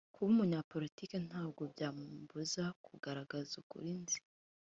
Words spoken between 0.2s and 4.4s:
umunyapolitiki ntabwo byambuza kugaragaza ukuri nzi